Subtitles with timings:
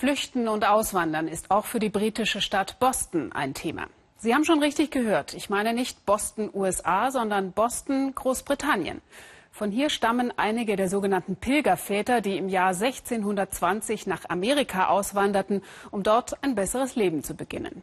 [0.00, 3.86] Flüchten und Auswandern ist auch für die britische Stadt Boston ein Thema.
[4.16, 5.34] Sie haben schon richtig gehört.
[5.34, 9.02] Ich meine nicht Boston, USA, sondern Boston, Großbritannien.
[9.50, 15.60] Von hier stammen einige der sogenannten Pilgerväter, die im Jahr 1620 nach Amerika auswanderten,
[15.90, 17.82] um dort ein besseres Leben zu beginnen.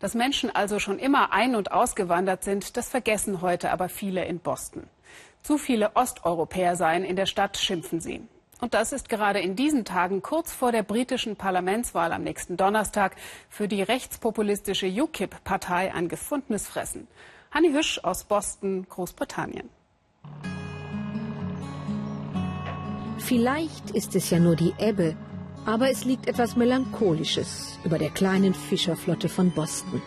[0.00, 4.38] Dass Menschen also schon immer ein- und ausgewandert sind, das vergessen heute aber viele in
[4.38, 4.82] Boston.
[5.42, 8.20] Zu viele Osteuropäer seien in der Stadt, schimpfen sie.
[8.64, 13.14] Und das ist gerade in diesen Tagen kurz vor der britischen Parlamentswahl am nächsten Donnerstag
[13.50, 17.06] für die rechtspopulistische UKIP-Partei ein gefundenes Fressen.
[17.50, 19.68] Hanni Hüsch aus Boston, Großbritannien.
[23.18, 25.14] Vielleicht ist es ja nur die Ebbe,
[25.66, 30.00] aber es liegt etwas Melancholisches über der kleinen Fischerflotte von Boston.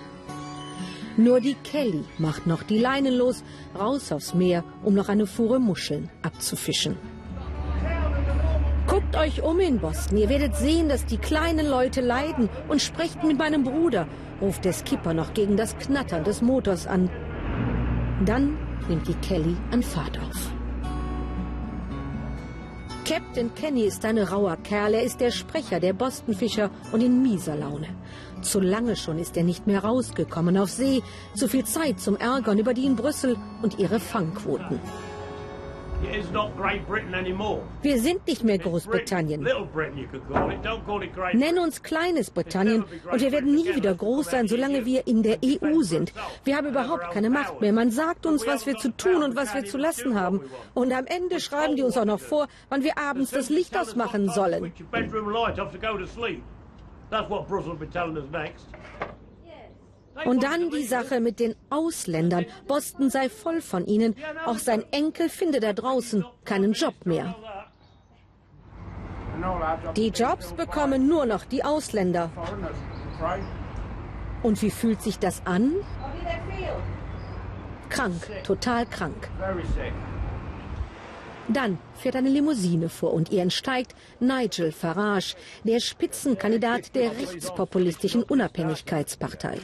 [1.15, 3.43] Nur die Kelly macht noch die Leinen los,
[3.77, 6.97] raus aufs Meer, um noch eine Fuhre Muscheln abzufischen.
[8.97, 10.17] Guckt euch um in Boston.
[10.17, 14.07] Ihr werdet sehen, dass die kleinen Leute leiden und sprecht mit meinem Bruder,
[14.41, 17.07] ruft der Skipper noch gegen das Knattern des Motors an.
[18.25, 18.57] Dann
[18.89, 20.51] nimmt die Kelly an Fahrt auf.
[23.05, 24.95] Captain Kenny ist ein rauer Kerl.
[24.95, 27.89] Er ist der Sprecher der Boston-Fischer und in mieser Laune.
[28.41, 31.03] Zu lange schon ist er nicht mehr rausgekommen auf See.
[31.35, 34.79] Zu viel Zeit zum Ärgern über die in Brüssel und ihre Fangquoten.
[37.81, 39.47] Wir sind nicht mehr Großbritannien.
[41.33, 45.39] Nenn uns kleines Britannien und wir werden nie wieder groß sein, solange wir in der
[45.43, 46.13] EU sind.
[46.43, 47.73] Wir haben überhaupt keine Macht mehr.
[47.73, 50.41] Man sagt uns, was wir zu tun und was wir zu lassen haben.
[50.73, 54.29] Und am Ende schreiben die uns auch noch vor, wann wir abends das Licht ausmachen
[54.29, 54.71] sollen.
[57.09, 58.65] That's what Brussels will be telling us next.
[60.25, 62.45] Und dann die Sache mit den Ausländern.
[62.67, 64.15] Boston sei voll von ihnen.
[64.45, 67.35] Auch sein Enkel finde da draußen keinen Job mehr.
[69.95, 72.31] Die Jobs bekommen nur noch die Ausländer.
[74.43, 75.73] Und wie fühlt sich das an?
[77.89, 79.29] Krank, total krank.
[81.49, 89.57] Dann fährt eine Limousine vor und ihr entsteigt Nigel Farage, der Spitzenkandidat der rechtspopulistischen Unabhängigkeitspartei.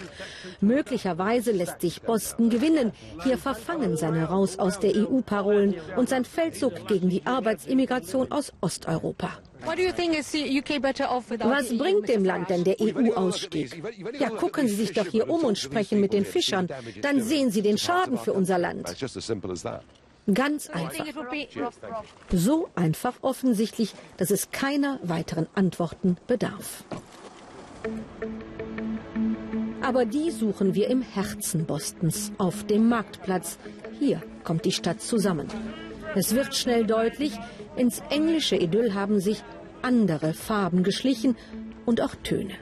[0.61, 2.93] Möglicherweise lässt sich Boston gewinnen.
[3.23, 9.29] Hier verfangen seine Raus aus der EU-Parolen und sein Feldzug gegen die Arbetsimmigration aus Osteuropa.
[9.66, 13.81] Was bringt dem Land denn der EU-Ausstieg?
[14.19, 16.67] Ja, gucken Sie sich doch hier um und sprechen mit den Fischern.
[17.01, 18.88] Dann sehen Sie den Schaden für unser Land.
[20.31, 21.06] Ganz einfach.
[22.31, 26.84] So einfach offensichtlich, dass es keiner weiteren Antworten bedarf.
[29.81, 33.57] Aber die suchen wir im Herzen Bostons, auf dem Marktplatz.
[34.00, 35.47] Hier kommt die Stadt zusammen.
[36.16, 37.38] Es wird schnell deutlich,
[37.75, 39.44] ins englische Idyll haben sich
[39.81, 41.35] andere Farben geschlichen
[41.85, 42.53] und auch Töne.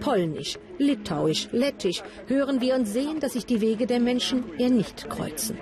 [0.00, 5.08] Polnisch, Litauisch, Lettisch hören wir und sehen, dass sich die Wege der Menschen eher nicht
[5.08, 5.56] kreuzen.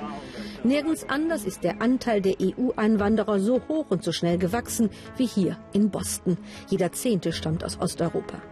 [0.65, 5.57] Nirgends anders ist der Anteil der EU-Einwanderer so hoch und so schnell gewachsen wie hier
[5.73, 6.37] in Boston.
[6.69, 8.43] Jeder Zehnte stammt aus Osteuropa.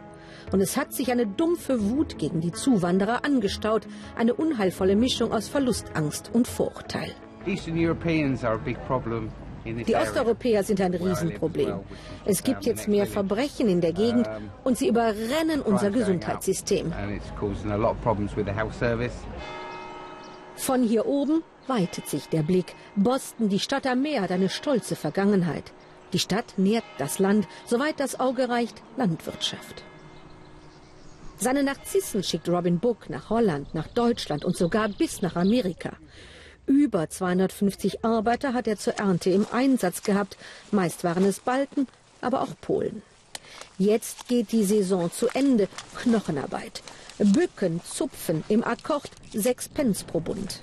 [0.52, 5.48] Und es hat sich eine dumpfe Wut gegen die Zuwanderer angestaut, eine unheilvolle Mischung aus
[5.48, 7.10] Verlustangst und Vorurteil.
[9.66, 11.80] Die Osteuropäer sind ein Riesenproblem.
[12.24, 14.28] Es gibt jetzt mehr Verbrechen in der Gegend
[14.62, 16.92] und sie überrennen unser Gesundheitssystem.
[20.54, 22.74] Von hier oben weitet sich der Blick.
[22.94, 25.72] Boston, die Stadt am Meer, hat eine stolze Vergangenheit.
[26.12, 29.82] Die Stadt nährt das Land, soweit das Auge reicht, Landwirtschaft.
[31.38, 35.92] Seine Narzissen schickt Robin Book nach Holland, nach Deutschland und sogar bis nach Amerika.
[36.66, 40.36] Über 250 Arbeiter hat er zur Ernte im Einsatz gehabt.
[40.70, 41.86] Meist waren es Balten,
[42.20, 43.02] aber auch Polen.
[43.78, 45.68] Jetzt geht die Saison zu Ende.
[45.94, 46.82] Knochenarbeit.
[47.18, 50.62] Bücken, Zupfen, im Akkord sechs Pence pro Bund.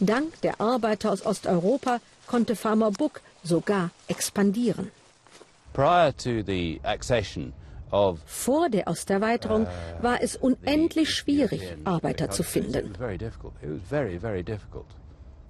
[0.00, 4.90] Dank der Arbeiter aus Osteuropa konnte Farmer Book sogar expandieren.
[8.26, 9.66] Vor der Osterweiterung
[10.00, 12.94] war es unendlich schwierig, Arbeiter zu finden.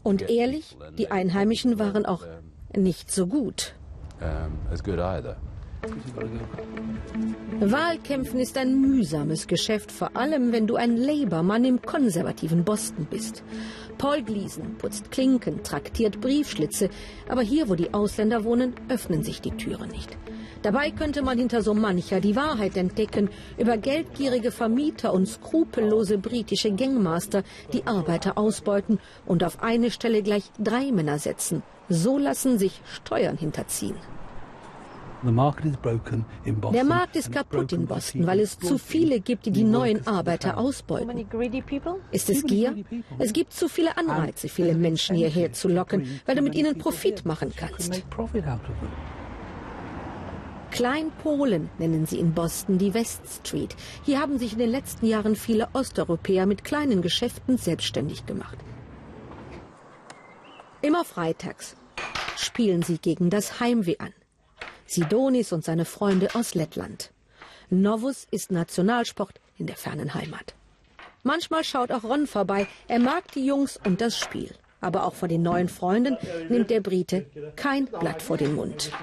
[0.03, 2.25] Und ehrlich, die Einheimischen waren auch
[2.77, 3.75] nicht so gut.
[7.61, 13.43] Wahlkämpfen ist ein mühsames Geschäft, vor allem wenn du ein Labour-Mann im konservativen Boston bist.
[13.99, 16.91] Paul Gleason putzt Klinken, traktiert Briefschlitze,
[17.29, 20.17] aber hier, wo die Ausländer wohnen, öffnen sich die Türen nicht.
[20.63, 23.29] Dabei könnte man hinter so mancher die Wahrheit entdecken
[23.59, 30.51] über geldgierige Vermieter und skrupellose britische Gangmaster, die Arbeiter ausbeuten und auf eine Stelle gleich
[30.59, 31.63] drei Männer setzen.
[31.89, 33.97] So lassen sich Steuern hinterziehen.
[35.25, 40.59] Der Markt ist kaputt in Boston, weil es zu viele gibt, die die neuen Arbeiter
[40.59, 41.27] ausbeuten.
[42.11, 42.85] Ist es Gier?
[43.19, 47.25] Es gibt zu viele Anreize, viele Menschen hierher zu locken, weil du mit ihnen Profit
[47.25, 48.03] machen kannst.
[50.71, 53.77] Klein-Polen nennen sie in Boston die West Street.
[54.03, 58.59] Hier haben sich in den letzten Jahren viele Osteuropäer mit kleinen Geschäften selbstständig gemacht.
[60.83, 61.77] Immer freitags
[62.37, 64.13] spielen sie gegen das Heimweh an.
[64.87, 67.11] Sidonis und seine Freunde aus Lettland.
[67.71, 70.55] Novus ist Nationalsport in der fernen Heimat.
[71.23, 72.67] Manchmal schaut auch Ron vorbei.
[72.87, 74.55] Er mag die Jungs und das Spiel.
[74.81, 76.19] Aber auch von den neuen Freunden
[76.51, 77.27] nimmt der Brite
[77.57, 78.91] kein Blatt vor den Mund.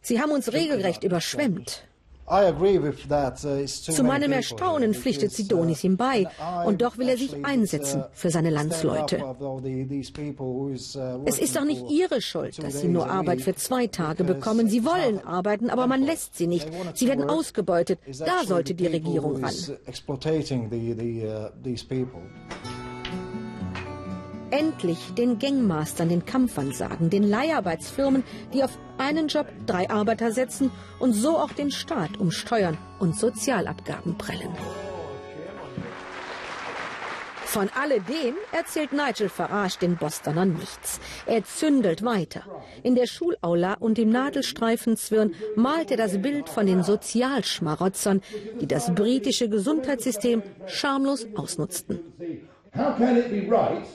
[0.00, 1.84] Sie haben uns regelrecht überschwemmt.
[2.24, 2.52] Uh,
[3.66, 6.28] Zu meinem Erstaunen pflichtet Sidonis ihm bei,
[6.64, 9.18] und doch will er sich uh, einsetzen für seine Landsleute.
[9.18, 9.60] Uh,
[11.24, 14.68] es ist doch nicht ihre Schuld, dass sie nur Arbeit für zwei Tage bekommen.
[14.68, 16.68] Sie wollen arbeiten, aber man lässt sie nicht.
[16.94, 17.98] Sie werden ausgebeutet.
[18.20, 19.52] Da sollte die Regierung ran.
[24.52, 28.22] Endlich den Gangmastern, den Kampfern sagen, den Leiharbeitsfirmen,
[28.52, 33.16] die auf einen Job drei Arbeiter setzen und so auch den Staat um Steuern und
[33.16, 34.54] Sozialabgaben prellen.
[37.46, 41.00] Von alledem erzählt Nigel Farage den Bostonern nichts.
[41.24, 42.42] Er zündelt weiter.
[42.82, 48.20] In der Schulaula und im Nadelstreifenzwirn malt er das Bild von den Sozialschmarotzern,
[48.60, 52.00] die das britische Gesundheitssystem schamlos ausnutzten.
[52.74, 53.86] How can it be right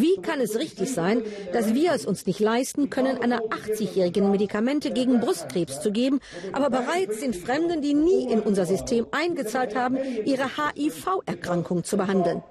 [0.00, 4.90] wie kann es richtig sein, dass wir es uns nicht leisten können, einer 80-jährigen Medikamente
[4.90, 6.20] gegen Brustkrebs zu geben,
[6.52, 12.42] aber bereit sind Fremden, die nie in unser System eingezahlt haben, ihre HIV-Erkrankung zu behandeln?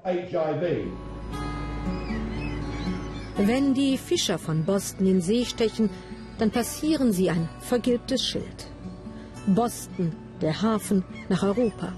[3.37, 5.89] Wenn die Fischer von Boston in See stechen,
[6.37, 8.67] dann passieren sie ein vergilbtes Schild.
[9.47, 11.93] Boston, der Hafen nach Europa.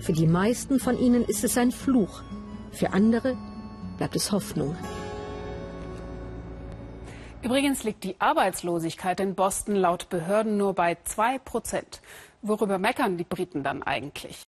[0.00, 2.22] Für die meisten von ihnen ist es ein Fluch,
[2.70, 3.36] für andere
[3.98, 4.74] bleibt es Hoffnung.
[7.42, 12.00] Übrigens liegt die Arbeitslosigkeit in Boston laut Behörden nur bei 2 Prozent.
[12.42, 14.47] Worüber meckern die Briten dann eigentlich?